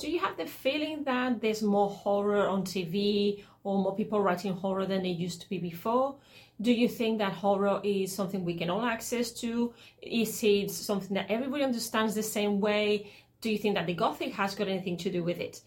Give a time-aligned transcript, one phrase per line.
[0.00, 4.54] do you have the feeling that there's more horror on TV or more people writing
[4.54, 6.16] horror than there used to be before?
[6.60, 9.74] Do you think that horror is something we can all access to?
[10.00, 13.10] Is it something that everybody understands the same way?
[13.42, 15.60] Do you think that the Gothic has got anything to do with it?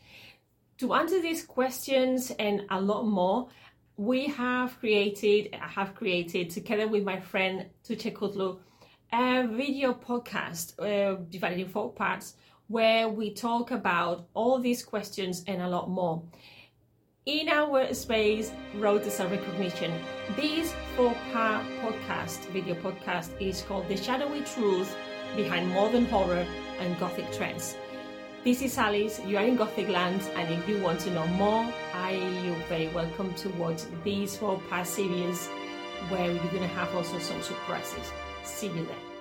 [0.79, 3.50] To answer these questions and a lot more,
[3.97, 8.57] we have created, I have created together with my friend Tugce Kutlu,
[9.11, 12.34] a video podcast uh, divided in four parts
[12.73, 16.23] where we talk about all these questions and a lot more.
[17.27, 19.93] In our space, Road to Self Recognition,
[20.35, 24.98] this four part podcast, video podcast, is called The Shadowy Truth
[25.35, 26.48] Behind Modern Horror
[26.79, 27.77] and Gothic Trends.
[28.43, 31.71] This is Alice, you are in Gothic Land, and if you want to know more,
[31.93, 35.48] I you're very welcome to watch these four part series
[36.09, 38.12] where you're going to have also some surprises.
[38.43, 39.12] See you there.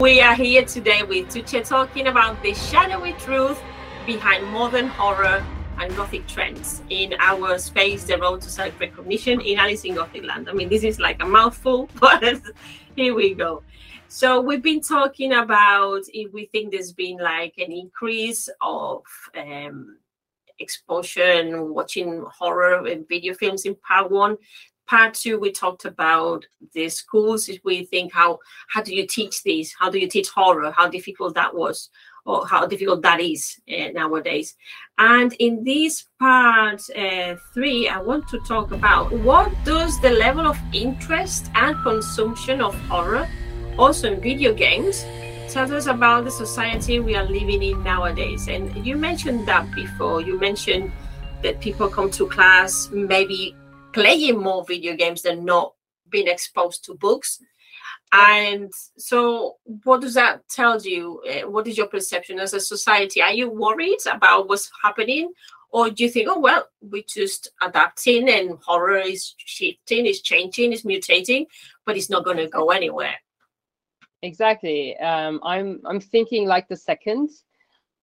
[0.00, 3.60] We are here today with Tugce talking about the shadowy truth
[4.06, 5.44] behind modern horror
[5.76, 10.22] and Gothic trends in our space, the road to self recognition in Alice in Gothic
[10.22, 10.48] Land.
[10.48, 12.40] I mean, this is like a mouthful, but
[12.94, 13.64] here we go.
[14.06, 19.02] So, we've been talking about if we think there's been like an increase of
[19.36, 19.98] um,
[20.60, 24.36] exposure and watching horror and video films in part one
[24.88, 27.48] part two we talked about the schools.
[27.64, 28.38] We think how
[28.68, 29.74] how do you teach these?
[29.78, 30.70] How do you teach horror?
[30.70, 31.90] How difficult that was
[32.26, 34.56] or how difficult that is uh, nowadays?
[34.98, 40.46] And in this part uh, three i want to talk about what does the level
[40.46, 43.28] of interest and consumption of horror
[43.78, 45.04] also in video games
[45.48, 48.48] tell us about the society we are living in nowadays?
[48.48, 50.20] And you mentioned that before.
[50.20, 50.92] You mentioned
[51.42, 53.56] that people come to class maybe
[53.92, 55.74] playing more video games than not
[56.10, 57.40] being exposed to books.
[58.12, 61.22] And so, what does that tell you?
[61.26, 63.20] Eh, what is your perception as a society?
[63.20, 65.32] Are you worried about what's happening?
[65.70, 70.72] Or do you think, oh, well, we're just adapting and horror is shifting, is changing,
[70.72, 71.44] is mutating,
[71.84, 73.16] but it's not going to go anywhere?
[74.22, 74.96] Exactly.
[74.96, 77.30] Um, I'm I'm thinking like the second,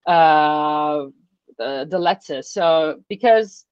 [0.05, 1.07] uh,
[1.57, 2.41] the the letter.
[2.41, 3.65] So because,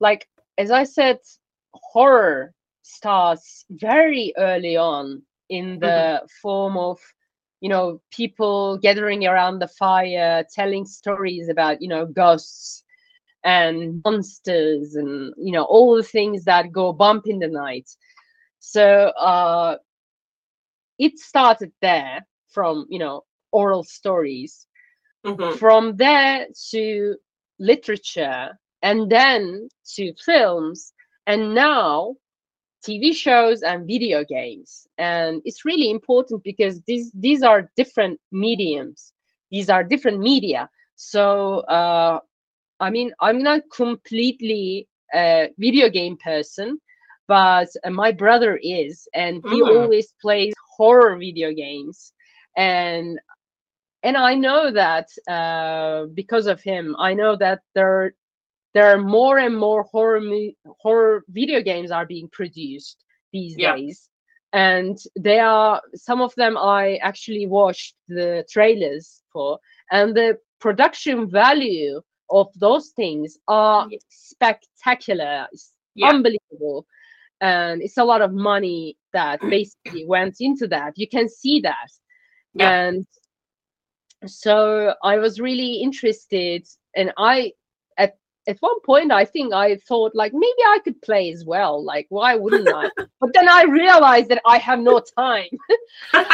[0.00, 0.26] like
[0.58, 1.18] as I said,
[1.72, 2.52] horror
[2.82, 6.26] starts very early on in the mm-hmm.
[6.42, 6.98] form of
[7.60, 12.84] you know people gathering around the fire telling stories about you know ghosts
[13.44, 17.88] and monsters and you know all the things that go bump in the night
[18.58, 19.76] so uh
[20.98, 24.66] it started there from you know oral stories
[25.24, 25.56] mm-hmm.
[25.56, 27.16] from there to
[27.58, 30.92] literature and then to films
[31.26, 32.14] and now
[32.86, 34.86] TV shows and video games.
[34.98, 39.12] And it's really important because these these are different mediums.
[39.50, 40.68] These are different media.
[40.96, 42.20] So uh,
[42.80, 46.80] I mean, I'm not completely a video game person,
[47.26, 49.68] but uh, my brother is, and he mm.
[49.68, 52.12] always plays horror video games.
[52.56, 53.18] And
[54.02, 58.14] and I know that uh, because of him, I know that there
[58.78, 60.20] there are more and more horror
[60.78, 63.02] horror video games are being produced
[63.32, 63.74] these yeah.
[63.74, 64.08] days
[64.52, 69.58] and they are some of them i actually watched the trailers for
[69.90, 73.98] and the production value of those things are yeah.
[74.08, 76.06] spectacular it's yeah.
[76.10, 76.86] unbelievable
[77.40, 81.90] and it's a lot of money that basically went into that you can see that
[82.60, 83.06] and
[84.24, 86.62] so i was really interested
[86.94, 87.52] and i
[88.48, 92.06] at one point i think i thought like maybe i could play as well like
[92.08, 92.88] why wouldn't i?
[93.20, 95.50] But then i realized that i have no time.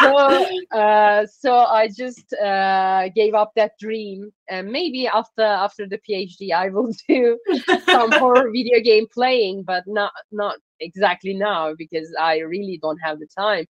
[0.00, 6.00] So uh, so i just uh, gave up that dream and maybe after after the
[6.08, 7.38] phd i will do
[7.84, 13.18] some horror video game playing but not not exactly now because i really don't have
[13.18, 13.66] the time.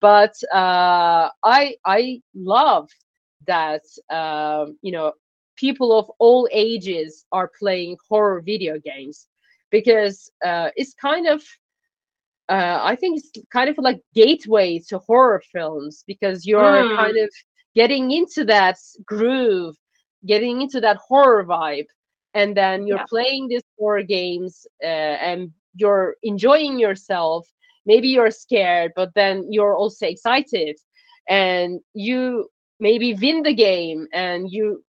[0.00, 2.88] But uh, i i love
[3.46, 5.12] that um, you know
[5.58, 9.26] people of all ages are playing horror video games
[9.70, 11.42] because uh, it's kind of
[12.48, 16.96] uh, I think it's kind of like gateway to horror films because you're mm.
[16.96, 17.28] kind of
[17.74, 19.76] getting into that groove,
[20.26, 21.88] getting into that horror vibe,
[22.32, 23.04] and then you're yeah.
[23.08, 27.46] playing these horror games uh, and you're enjoying yourself.
[27.84, 30.78] Maybe you're scared, but then you're also excited,
[31.28, 32.48] and you
[32.80, 34.84] maybe win the game and you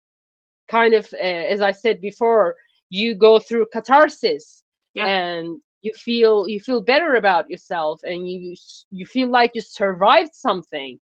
[0.68, 2.54] kind of uh, as i said before
[2.90, 4.62] you go through catharsis
[4.94, 5.06] yeah.
[5.06, 8.54] and you feel you feel better about yourself and you
[8.90, 10.98] you feel like you survived something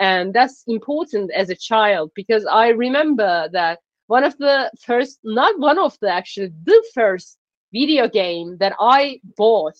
[0.00, 5.58] and that's important as a child because i remember that one of the first not
[5.58, 7.38] one of the actually the first
[7.72, 9.78] video game that i bought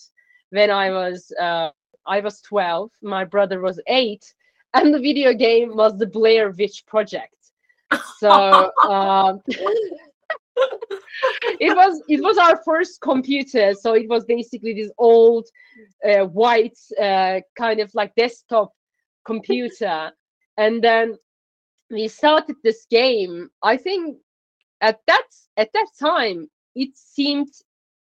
[0.51, 1.71] when i was uh,
[2.07, 4.35] i was 12 my brother was 8
[4.75, 7.38] and the video game was the blair witch project
[8.19, 9.41] so um,
[11.61, 13.75] it was it was our first computer.
[13.75, 15.47] So it was basically this old
[16.05, 18.73] uh, white uh, kind of like desktop
[19.25, 20.13] computer.
[20.57, 21.17] And then
[21.91, 23.51] we started this game.
[23.63, 24.19] I think
[24.81, 25.27] at that
[25.57, 27.49] at that time it seemed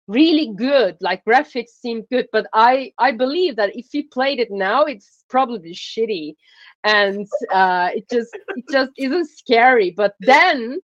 [0.10, 4.50] really good like graphics seemed good but i i believe that if you played it
[4.50, 6.36] now it's probably shitty
[6.84, 9.92] and uh, it just it just isn't scary.
[9.92, 10.80] But then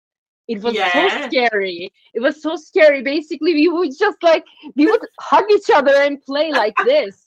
[0.49, 0.91] it was yeah.
[0.93, 1.93] so scary.
[2.15, 3.03] It was so scary.
[3.03, 4.45] Basically, we would just like
[4.77, 7.23] we would hug each other and play like this.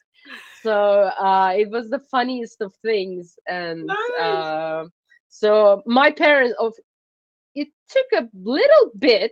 [0.64, 4.20] So uh, it was the funniest of things, and nice.
[4.20, 4.86] uh,
[5.30, 6.74] so my parents of
[7.56, 9.32] it took a little bit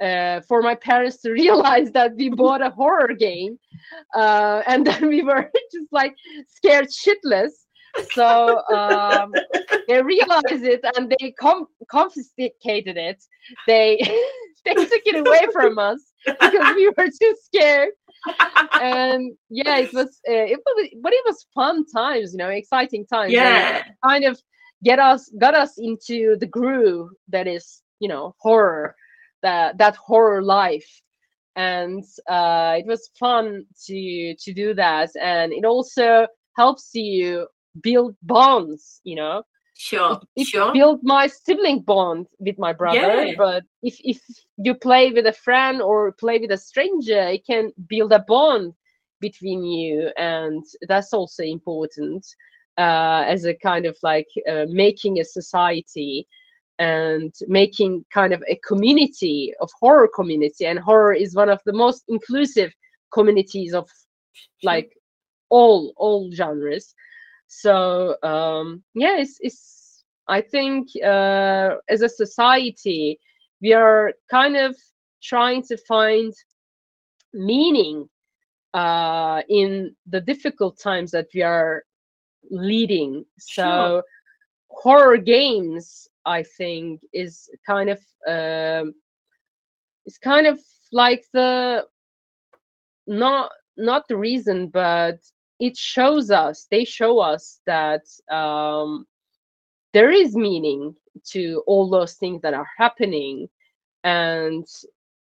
[0.00, 3.58] uh, for my parents to realize that we bought a horror game,
[4.14, 6.14] uh, and then we were just like
[6.48, 7.52] scared shitless
[8.12, 9.32] so um,
[9.88, 13.22] they realized it and they com- confiscated it.
[13.66, 13.98] They
[14.64, 17.90] they took it away from us because we were too scared.
[18.80, 23.06] and yeah, it was uh, it was but it was fun times, you know, exciting
[23.06, 23.32] times.
[23.32, 24.40] Yeah, kind of
[24.84, 28.94] get us got us into the groove that is you know horror
[29.42, 31.02] that that horror life.
[31.56, 35.10] And uh, it was fun to to do that.
[35.20, 36.26] And it also
[36.56, 37.46] helps you
[37.82, 39.42] build bonds you know?
[39.76, 40.74] Sure it, sure.
[40.74, 43.34] build my sibling bond with my brother yeah.
[43.38, 44.20] but if if
[44.58, 48.74] you play with a friend or play with a stranger it can build a bond
[49.20, 52.26] between you and that's also important
[52.76, 56.26] uh, as a kind of like uh, making a society
[56.80, 61.72] and making kind of a community of horror community and horror is one of the
[61.72, 62.72] most inclusive
[63.12, 63.88] communities of
[64.62, 64.90] like
[65.50, 66.94] all all genres.
[67.46, 73.18] So um, yeah it's, it's i think uh, as a society
[73.60, 74.76] we are kind of
[75.22, 76.32] trying to find
[77.34, 78.08] meaning
[78.74, 81.84] uh, in the difficult times that we are
[82.50, 83.24] leading.
[83.38, 84.04] So sure.
[84.68, 87.98] horror games i think is kind of
[88.28, 88.94] um,
[90.06, 90.60] it's kind of
[90.92, 91.84] like the
[93.06, 95.18] not not the reason but
[95.58, 99.06] it shows us they show us that um,
[99.92, 103.48] there is meaning to all those things that are happening
[104.04, 104.66] and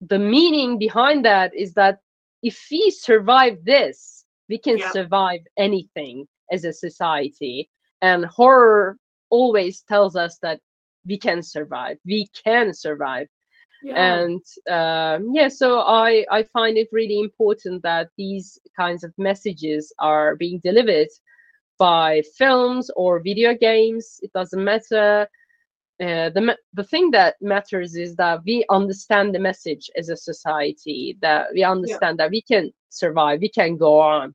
[0.00, 2.00] the meaning behind that is that
[2.42, 4.90] if we survive this we can yeah.
[4.90, 7.68] survive anything as a society
[8.02, 8.98] and horror
[9.30, 10.60] always tells us that
[11.06, 11.98] we can survive.
[12.04, 13.28] We can survive.
[13.82, 14.22] Yeah.
[14.22, 19.92] and um, yeah so i i find it really important that these kinds of messages
[19.98, 21.08] are being delivered
[21.78, 24.20] by films or video games.
[24.22, 25.28] It doesn't matter.
[26.00, 31.16] Uh, the the thing that matters is that we understand the message as a society
[31.20, 32.24] that we understand yeah.
[32.24, 34.34] that we can survive we can go on.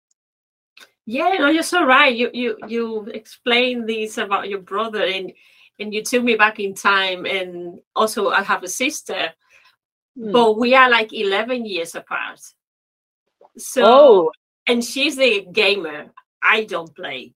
[1.05, 2.15] Yeah no you're so right.
[2.15, 5.33] You you you explained this about your brother and
[5.79, 9.29] and you took me back in time and also i have a sister
[10.17, 10.31] mm.
[10.31, 12.41] but we are like 11 years apart
[13.57, 14.31] so oh.
[14.67, 16.12] and she's the gamer
[16.43, 17.33] i don't play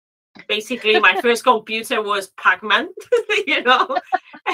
[0.47, 2.89] basically my first computer was pac-man
[3.47, 3.97] you know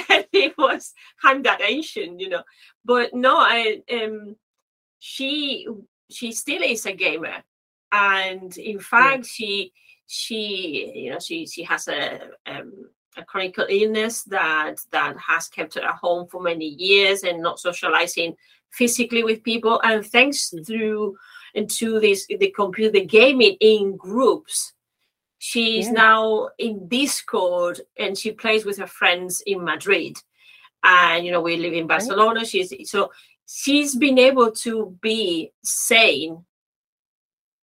[0.10, 0.94] and it was
[1.24, 2.44] i'm that ancient you know
[2.86, 4.36] but no i um
[5.00, 5.68] she
[6.10, 7.44] she still is a gamer
[7.92, 9.32] and in fact yeah.
[9.32, 9.74] she
[10.08, 12.74] she you know she she has a um,
[13.18, 17.60] a chronic illness that that has kept her at home for many years and not
[17.60, 18.36] socializing
[18.72, 21.16] physically with people and thanks through
[21.56, 24.74] into this the computer gaming in groups
[25.40, 25.94] She's yeah.
[25.94, 30.18] now in Discord and she plays with her friends in Madrid.
[30.84, 32.46] And you know, we live in Barcelona.
[32.46, 33.12] She's so
[33.48, 36.46] she's been able to be sane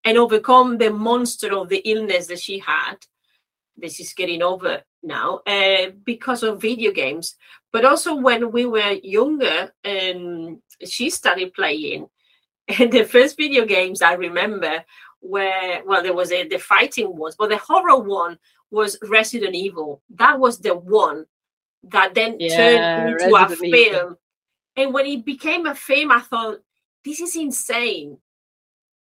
[0.05, 2.97] and overcome the monster of the illness that she had
[3.79, 7.37] that is getting over now uh, because of video games.
[7.73, 12.09] But also when we were younger and she started playing.
[12.81, 14.85] And the first video games i remember
[15.23, 18.39] were well there was a the fighting ones, but the horror one
[18.73, 20.03] was resident evil.
[20.17, 21.27] That was the one
[21.85, 23.75] that then yeah, turned into resident a film.
[23.75, 24.19] Evil.
[24.75, 26.59] and when it became a film i thought
[27.05, 28.19] this is insane.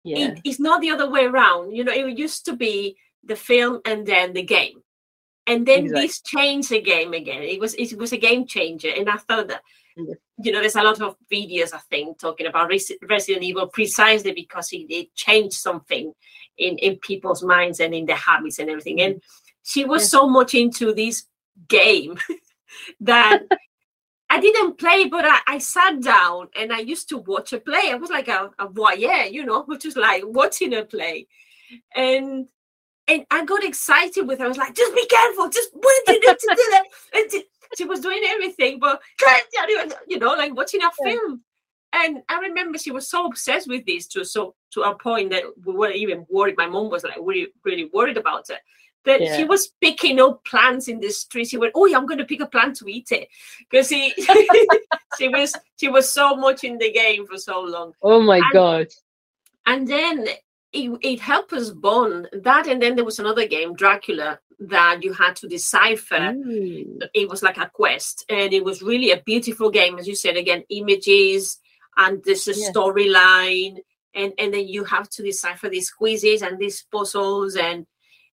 [0.05, 0.29] Yeah.
[0.29, 1.75] It, it's not the other way around.
[1.75, 4.81] You know it used to be the film and then the game
[5.47, 6.07] and then exactly.
[6.07, 9.47] this changed the game again it was it was a game changer and i thought
[9.47, 9.61] that
[10.41, 14.71] you know, there's a lot of videos, I think, talking about Resident Evil precisely because
[14.71, 16.13] it, it changed something
[16.57, 19.01] in, in people's minds and in their habits and everything.
[19.01, 19.63] And mm-hmm.
[19.63, 20.11] she was yes.
[20.11, 21.25] so much into this
[21.67, 22.17] game
[23.01, 23.43] that
[24.29, 27.91] I didn't play, but I, I, sat down and I used to watch her play.
[27.91, 31.27] I was like a, a voyeur, you know, which is like watching her play.
[31.95, 32.47] And
[33.09, 34.45] and I got excited with her.
[34.45, 36.83] I was like, just be careful, just what did you do to do that?
[37.13, 37.43] And
[37.77, 39.01] she was doing everything, but
[40.07, 41.41] you know, like watching a film.
[41.91, 45.43] And I remember she was so obsessed with this to so to a point that
[45.65, 46.55] we weren't even worried.
[46.57, 48.59] My mom was like really, really worried about it.
[49.05, 49.37] That yeah.
[49.37, 51.47] she was picking up plants in the street.
[51.47, 53.27] She went, "Oh, yeah, I'm going to pick a plant to eat it,"
[53.69, 54.13] because she
[55.17, 57.93] she was she was so much in the game for so long.
[58.03, 58.87] Oh my and, god!
[59.65, 60.27] And then
[60.71, 65.13] it, it helped us bond that, and then there was another game, Dracula, that you
[65.13, 66.15] had to decipher.
[66.15, 67.01] Mm.
[67.13, 70.37] It was like a quest, and it was really a beautiful game, as you said.
[70.37, 71.59] Again, images
[71.99, 72.71] and there's a yeah.
[72.71, 73.77] storyline,
[74.15, 77.85] and and then you have to decipher these quizzes and these puzzles, and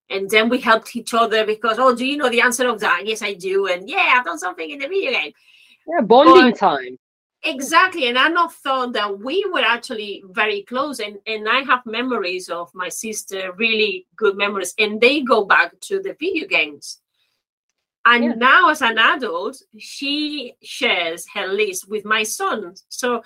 [0.08, 3.02] and then we helped each other because oh, do you know the answer of that?
[3.04, 5.32] Yes, I do, and yeah, I've done something in the video game.
[5.88, 6.98] Yeah, bonding but, time.
[7.46, 8.08] Exactly.
[8.08, 10.98] And I not thought that we were actually very close.
[10.98, 14.74] And, and I have memories of my sister, really good memories.
[14.78, 17.00] And they go back to the video games.
[18.04, 18.34] And yeah.
[18.34, 22.74] now, as an adult, she shares her list with my son.
[22.88, 23.22] So,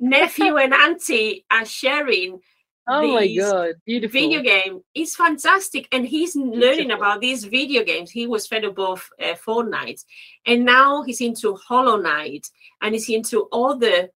[0.00, 2.40] nephew and auntie are sharing
[2.88, 4.80] Oh my god, beautiful video game.
[4.94, 6.58] It's fantastic, and he's beautiful.
[6.58, 8.10] learning about these video games.
[8.10, 10.04] He was fed above uh, Fortnite,
[10.46, 12.48] and now he's into Hollow Knight,
[12.80, 14.08] and he's into other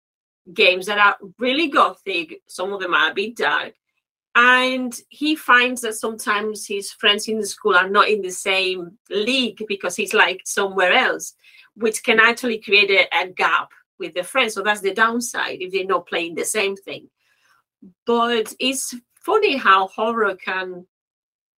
[0.53, 2.41] games that are really gothic.
[2.47, 3.73] Some of them are a bit dark,
[4.35, 8.97] and he finds that sometimes his friends in the school are not in the same
[9.09, 11.35] league because he's like somewhere else,
[11.75, 14.55] which can actually create a, a gap with the friends.
[14.55, 17.07] So that's the downside if they're not playing the same thing
[18.05, 18.93] but it's
[19.25, 20.85] funny how horror can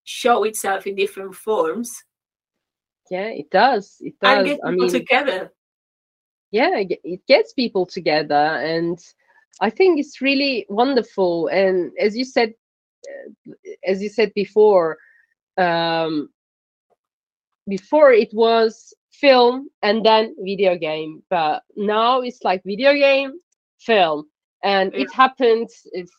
[0.04, 1.90] show itself in different forms.
[3.10, 3.96] Yeah, it does.
[4.00, 4.38] It does.
[4.38, 5.52] And get I mean, together.
[6.52, 8.98] Yeah, it gets people together, and
[9.60, 11.48] I think it's really wonderful.
[11.48, 12.54] And as you said,
[13.08, 13.52] uh,
[13.84, 14.98] as you said before,
[15.56, 16.28] um,
[17.68, 23.32] before it was film and then video game, but now it's like video game,
[23.78, 24.29] film,
[24.62, 25.00] and yeah.
[25.02, 25.68] it happened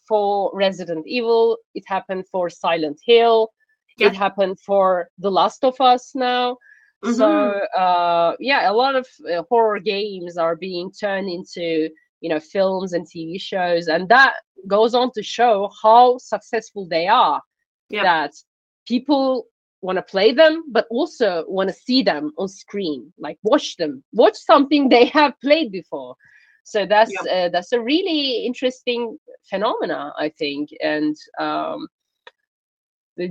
[0.08, 3.50] for resident evil it happened for silent hill
[3.98, 4.08] yeah.
[4.08, 6.58] it happened for the last of us now
[7.04, 7.14] mm-hmm.
[7.14, 11.90] so uh, yeah a lot of uh, horror games are being turned into
[12.22, 14.36] you know films and tv shows and that
[14.68, 17.42] goes on to show how successful they are
[17.90, 18.04] yeah.
[18.04, 18.32] that
[18.88, 19.46] people
[19.82, 24.04] want to play them but also want to see them on screen like watch them
[24.14, 26.16] watch something they have played before
[26.64, 27.32] so that's yeah.
[27.32, 29.18] uh, that's a really interesting
[29.50, 31.88] phenomena i think and um,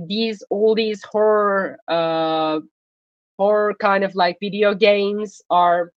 [0.07, 2.59] these all these horror uh,
[3.37, 5.91] horror kind of like video games are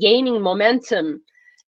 [0.00, 1.22] gaining momentum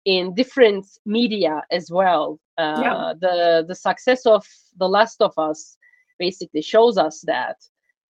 [0.05, 2.39] in different media as well.
[2.59, 3.13] Uh, yeah.
[3.21, 4.47] The the success of
[4.79, 5.77] The Last of Us
[6.19, 7.57] basically shows us that,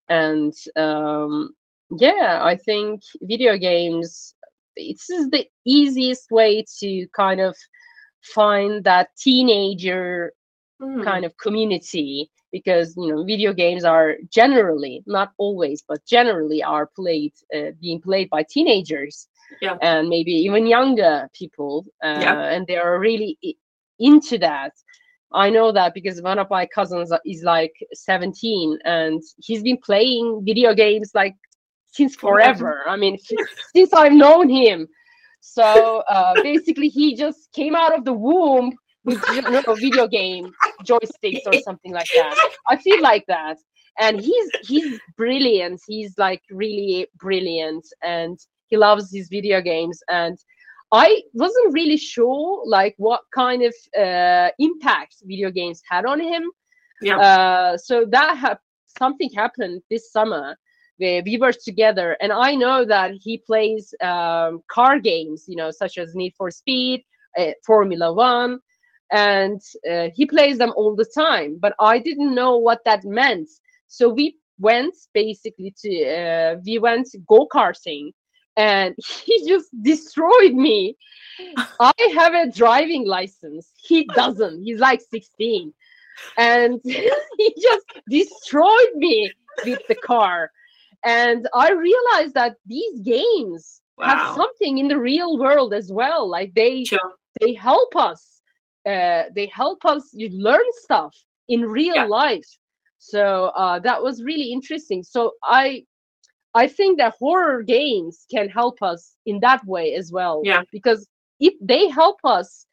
[0.08, 1.54] and um,
[1.98, 4.33] yeah, I think video games
[4.76, 7.56] it's the easiest way to kind of
[8.22, 10.32] find that teenager
[10.80, 11.04] mm.
[11.04, 16.88] kind of community because you know video games are generally not always but generally are
[16.96, 19.28] played uh, being played by teenagers
[19.60, 19.76] yeah.
[19.82, 22.48] and maybe even younger people uh, yeah.
[22.54, 23.36] and they are really
[23.98, 24.72] into that
[25.32, 30.42] i know that because one of my cousins is like 17 and he's been playing
[30.44, 31.36] video games like
[31.94, 33.16] since forever i mean
[33.74, 34.86] since i've known him
[35.40, 38.72] so uh, basically he just came out of the womb
[39.04, 40.52] with you know, video game
[40.84, 42.34] joysticks or something like that.
[42.68, 43.58] I feel like that.
[43.98, 45.80] And he's he's brilliant.
[45.86, 50.36] He's like really brilliant and he loves his video games and
[50.90, 56.50] I wasn't really sure like what kind of uh, impact video games had on him.
[57.02, 57.18] Yeah.
[57.18, 58.58] Uh, so that ha-
[58.98, 60.56] something happened this summer
[60.98, 65.98] we were together, and I know that he plays um, car games, you know, such
[65.98, 67.04] as Need for Speed,
[67.38, 68.60] uh, Formula One,
[69.10, 69.60] and
[69.90, 71.58] uh, he plays them all the time.
[71.60, 73.48] But i didn't know what that meant.
[73.88, 78.12] So we went basically to uh, we went go-karting
[78.56, 80.96] and he just destroyed me.
[81.80, 83.72] I have a driving license.
[83.76, 84.62] He doesn't.
[84.62, 85.72] He's like 16
[86.38, 89.32] and he just destroyed me
[89.64, 90.50] with the car
[91.04, 94.06] and i realized that these games wow.
[94.06, 97.14] have something in the real world as well like they sure.
[97.40, 98.40] they help us
[98.86, 101.14] uh, they help us you learn stuff
[101.48, 102.04] in real yeah.
[102.04, 102.46] life
[102.98, 105.82] so uh, that was really interesting so i
[106.54, 111.06] i think that horror games can help us in that way as well yeah because
[111.40, 112.66] if they help us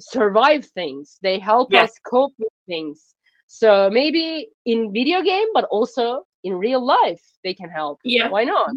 [0.00, 3.14] survive things they help us cope with things
[3.46, 8.44] so maybe in video game but also in real life they can help yeah why
[8.44, 8.70] not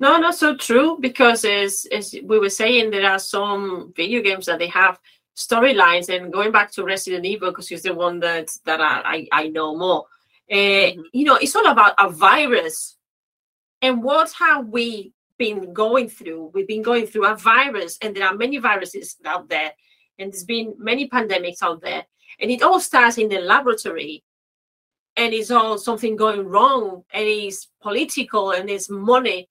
[0.00, 4.46] no not so true because as as we were saying there are some video games
[4.46, 4.98] that they have
[5.36, 9.48] storylines and going back to Resident Evil because it's the one that that I I,
[9.48, 10.06] know more.
[10.50, 11.00] Uh, mm-hmm.
[11.12, 12.96] You know, it's all about a virus,
[13.80, 16.50] and what have we been going through?
[16.54, 19.72] We've been going through a virus, and there are many viruses out there,
[20.18, 22.04] and there's been many pandemics out there,
[22.40, 24.24] and it all starts in the laboratory.
[25.16, 29.48] And it's all something going wrong, and it's political, and it's money,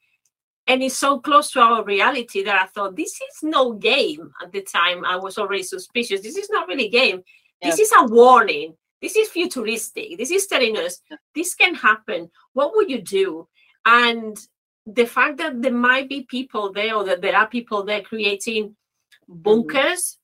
[0.67, 4.51] and it's so close to our reality that I thought this is no game at
[4.51, 5.03] the time.
[5.05, 6.21] I was already suspicious.
[6.21, 7.21] This is not really game.
[7.61, 7.69] Yeah.
[7.69, 8.75] This is a warning.
[9.01, 10.17] This is futuristic.
[10.17, 11.01] This is telling us
[11.35, 12.29] this can happen.
[12.53, 13.47] What would you do?
[13.85, 14.37] And
[14.85, 18.69] the fact that there might be people there or that there are people there creating
[18.69, 19.41] mm-hmm.
[19.41, 20.17] bunkers,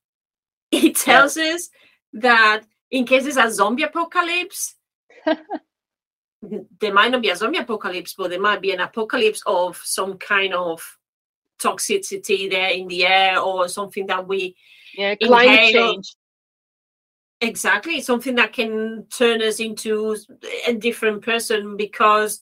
[0.74, 0.86] mm-hmm.
[0.88, 1.56] it tells yeah.
[1.56, 1.70] us
[2.14, 4.76] that in case there's a zombie apocalypse,
[6.80, 10.18] there might not be a zombie apocalypse, but there might be an apocalypse of some
[10.18, 10.82] kind of
[11.62, 14.56] toxicity there in the air or something that we
[14.96, 16.16] yeah climate change.
[17.40, 20.18] Exactly something that can turn us into
[20.68, 22.42] a different person because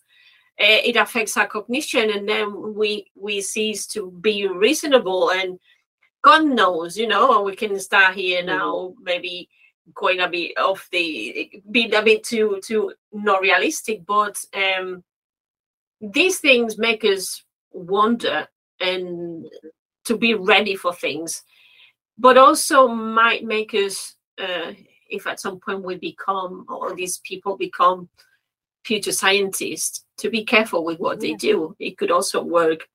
[0.59, 5.59] uh, it affects our cognition and then we we cease to be reasonable and
[6.21, 9.49] god knows you know we can start here now maybe
[9.93, 15.03] going a bit off the being a bit too too not realistic but um
[16.01, 18.47] these things make us wonder
[18.79, 19.45] and
[20.03, 21.43] to be ready for things
[22.17, 24.71] but also might make us uh,
[25.09, 28.09] if at some point we become or these people become
[28.83, 31.29] future scientists to be careful with what yeah.
[31.29, 31.75] they do.
[31.79, 32.87] It could also work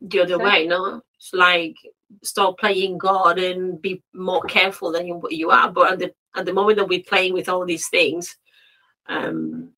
[0.00, 1.02] the other way no?
[1.16, 1.76] It's like
[2.22, 6.44] start playing god and be more careful than you, you are but at the at
[6.44, 8.36] the moment that we're playing with all these things,
[9.06, 9.72] um,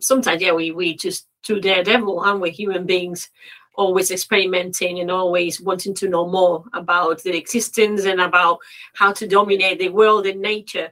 [0.00, 3.30] sometimes yeah, we we just too daredevil, and we're human beings,
[3.74, 8.58] always experimenting and always wanting to know more about the existence and about
[8.94, 10.90] how to dominate the world and nature.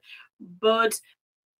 [0.61, 0.99] But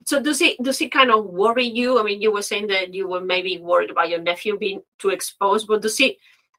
[0.05, 1.99] so does it does it kind of worry you?
[1.99, 5.11] I mean, you were saying that you were maybe worried about your nephew being too
[5.11, 6.17] exposed, but does it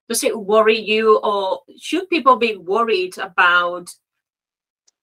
[0.10, 3.94] does it worry you, or should people be worried about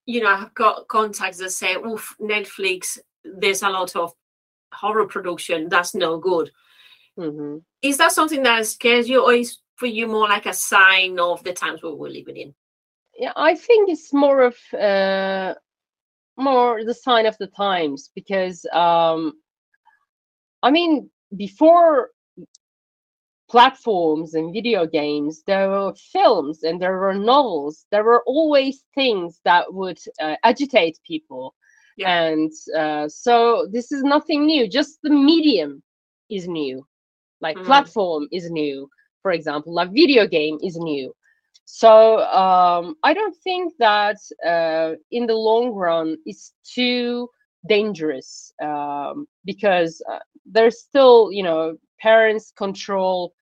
[0.06, 4.12] you know, I've got contacts that say, "Oh, Netflix, there's a lot of
[4.72, 5.68] horror production.
[5.68, 6.50] That's no good."
[7.18, 7.58] Mm-hmm.
[7.82, 11.42] Is that something that scares you, or is for you more like a sign of
[11.44, 12.54] the times we we're living in?
[13.18, 15.54] Yeah, I think it's more of uh,
[16.36, 19.34] more the sign of the times because, um,
[20.62, 22.10] I mean, before
[23.54, 27.86] platforms and video games, there were films and there were novels.
[27.92, 31.54] There were always things that would uh, agitate people.
[31.96, 32.24] Yeah.
[32.24, 35.84] And uh, so this is nothing new, just the medium
[36.28, 36.84] is new.
[37.40, 37.66] Like mm-hmm.
[37.66, 38.88] platform is new,
[39.22, 41.14] for example, like video game is new.
[41.64, 47.28] So um, I don't think that uh, in the long run it's too
[47.68, 53.32] dangerous um, because uh, there's still, you know, parents control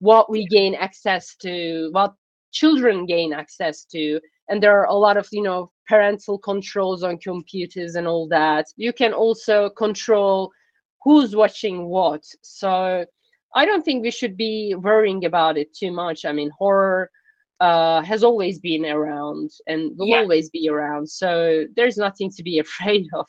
[0.00, 2.14] what we gain access to, what
[2.52, 7.18] children gain access to, and there are a lot of, you know, parental controls on
[7.18, 8.66] computers and all that.
[8.76, 10.50] You can also control
[11.02, 12.24] who's watching what.
[12.42, 13.04] So
[13.54, 16.24] I don't think we should be worrying about it too much.
[16.24, 17.10] I mean, horror
[17.60, 20.18] uh, has always been around and will yeah.
[20.18, 21.08] always be around.
[21.08, 23.26] So there's nothing to be afraid of.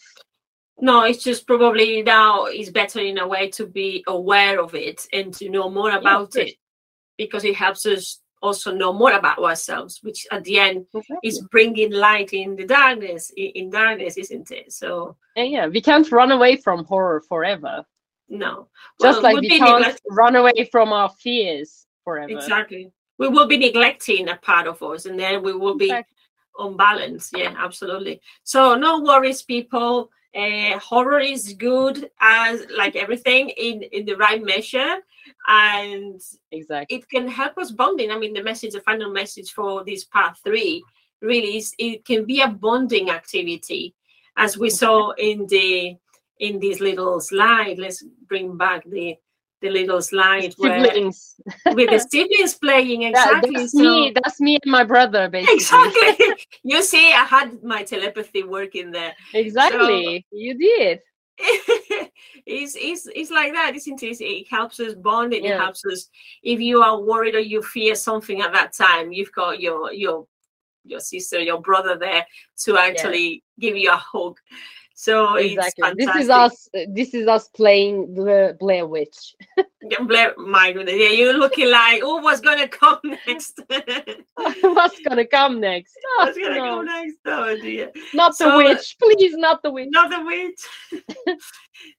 [0.79, 5.07] No, it's just probably now it's better in a way to be aware of it
[5.13, 6.55] and to know more about yeah, it
[7.17, 11.17] because it helps us also know more about ourselves, which at the end exactly.
[11.23, 14.73] is bringing light in the darkness, in darkness, isn't it?
[14.73, 17.85] So yeah, we can't run away from horror forever.
[18.27, 18.67] No,
[19.01, 22.31] just well, like we can't run away from our fears forever.
[22.31, 26.03] Exactly we will be neglecting a part of us and then we will be okay.
[26.59, 33.83] unbalanced yeah absolutely so no worries people uh, horror is good as like everything in
[33.83, 34.97] in the right measure
[35.47, 36.21] and
[36.51, 36.97] exactly.
[36.97, 38.11] it can help us bonding.
[38.11, 40.83] I mean the message the final message for this part three
[41.21, 43.95] really is it can be a bonding activity
[44.37, 45.95] as we saw in the
[46.39, 47.79] in this little slide.
[47.79, 49.17] Let's bring back the
[49.61, 51.35] the little slide siblings.
[51.65, 53.51] with the siblings playing exactly.
[53.51, 54.13] That, that's so, me.
[54.13, 55.55] That's me and my brother, basically.
[55.55, 56.45] Exactly.
[56.63, 59.13] you see, I had my telepathy working there.
[59.33, 60.25] Exactly.
[60.31, 60.99] So, you did.
[62.45, 64.21] it's, it's it's like that, isn't it?
[64.21, 65.55] It helps us bond and yeah.
[65.55, 66.09] it helps us
[66.43, 70.27] if you are worried or you fear something at that time, you've got your your
[70.85, 72.25] your sister, your brother there
[72.63, 73.69] to actually yeah.
[73.69, 74.37] give you a hug.
[74.97, 75.91] So exactly.
[75.97, 76.69] This is us.
[76.87, 79.35] This is us playing the Blair Witch.
[80.07, 83.59] Blair, my goodness, yeah, you're looking like, oh, what's gonna come next?
[84.61, 85.97] what's gonna come next?
[86.07, 86.77] Oh, what's gonna no.
[86.77, 87.17] come next?
[87.25, 87.91] Oh dear.
[88.13, 89.89] Not so, the witch, please, not the witch.
[89.91, 91.37] Not the witch.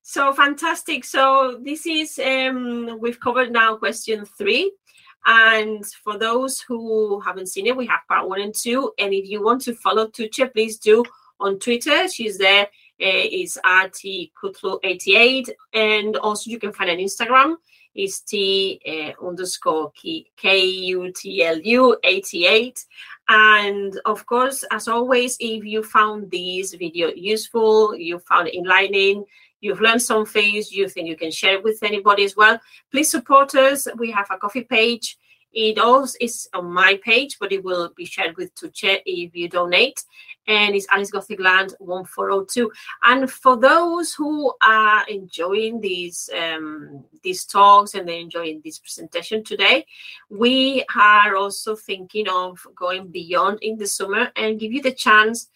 [0.00, 1.04] so fantastic.
[1.04, 4.72] So this is um we've covered now question three.
[5.26, 8.92] And for those who haven't seen it, we have part one and two.
[8.98, 11.04] And if you want to follow Tugce, please do
[11.40, 12.08] on Twitter.
[12.08, 12.66] She's there uh,
[12.98, 15.50] is RT Kutlu88.
[15.74, 17.56] And also you can find on Instagram
[17.96, 19.92] is T uh, underscore
[20.36, 22.84] K U T L U 88.
[23.28, 29.24] And of course, as always, if you found this video useful, you found it enlightening,
[29.60, 32.60] you've learned some things, you think you can share it with anybody as well,
[32.92, 33.88] please support us.
[33.96, 35.18] We have a Ko-fi page.
[35.56, 39.48] It also is on my page, but it will be shared with Tugce if you
[39.48, 40.04] donate
[40.46, 42.70] and it's Alice Gothic Land 1402.
[43.04, 49.42] And for those who are enjoying these um, these talks and they're enjoying this presentation
[49.42, 49.86] today,
[50.28, 55.48] we are also thinking of going beyond in the summer and give you the chance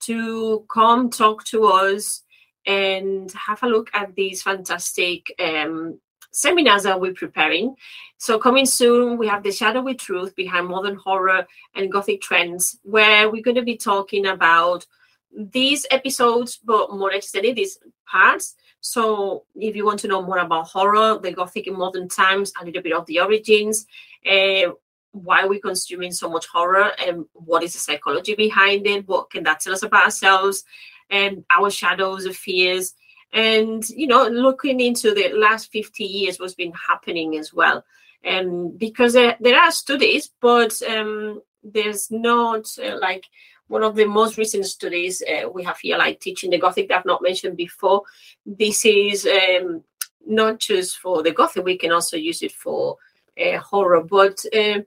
[0.00, 2.24] to come talk to us
[2.66, 5.98] and have a look at these fantastic um,
[6.36, 7.74] seminars that we're preparing.
[8.18, 13.30] So coming soon, we have the shadowy truth behind modern horror and gothic trends, where
[13.30, 14.86] we're going to be talking about
[15.34, 18.54] these episodes, but more extended these parts.
[18.80, 22.64] So if you want to know more about horror, the gothic in modern times, a
[22.64, 23.86] little bit of the origins,
[24.30, 24.72] uh,
[25.12, 29.42] why we're consuming so much horror, and what is the psychology behind it, what can
[29.44, 30.64] that tell us about ourselves,
[31.08, 32.92] and our shadows, of fears
[33.36, 37.84] and you know looking into the last 50 years what's been happening as well.
[38.24, 43.24] And because there, there are studies but um, there's not uh, like
[43.68, 46.98] one of the most recent studies uh, we have here like teaching the gothic that
[46.98, 48.02] i've not mentioned before.
[48.46, 49.84] This is um,
[50.26, 52.96] not just for the gothic we can also use it for
[53.38, 54.02] uh, horror.
[54.02, 54.80] But uh,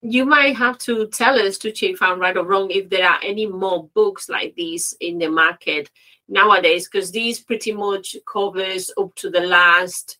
[0.00, 3.08] you might have to tell us to check if i'm right or wrong if there
[3.08, 5.88] are any more books like this in the market
[6.32, 10.18] nowadays because these pretty much covers up to the last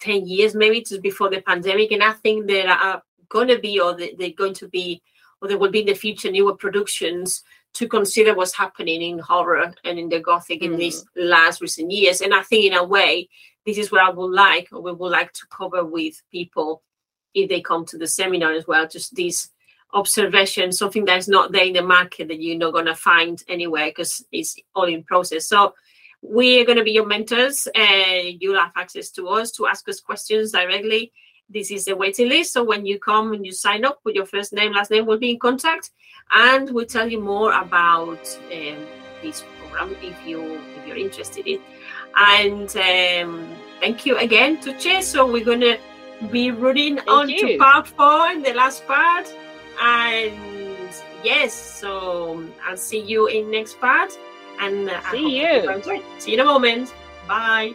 [0.00, 3.80] 10 years maybe just before the pandemic and i think there are going to be
[3.80, 5.00] or they're going to be
[5.40, 9.72] or there will be in the future newer productions to consider what's happening in horror
[9.84, 10.66] and in the gothic mm.
[10.66, 13.28] in these last recent years and i think in a way
[13.64, 16.82] this is what i would like or we would like to cover with people
[17.32, 19.50] if they come to the seminar as well just these
[19.94, 23.86] observation, something that's not there in the market that you're not going to find anywhere
[23.86, 25.48] because it's all in process.
[25.48, 25.74] So
[26.20, 30.00] we're going to be your mentors and you'll have access to us to ask us
[30.00, 31.12] questions directly
[31.48, 32.52] this is a waiting list.
[32.52, 35.18] So when you come and you sign up with your first name, last name, we'll
[35.18, 35.90] be in contact,
[36.32, 38.86] and we'll tell you more about um,
[39.22, 41.60] this program if you if you're interested in.
[42.16, 43.48] And um,
[43.80, 45.08] thank you again to Chase.
[45.08, 45.76] So we're gonna
[46.30, 47.52] be running thank on you.
[47.52, 49.32] to part four in the last part,
[49.80, 50.90] and
[51.22, 54.16] yes, so I'll see you in next part.
[54.60, 55.82] And uh, see you.
[56.18, 56.94] See you in a moment.
[57.26, 57.74] Bye.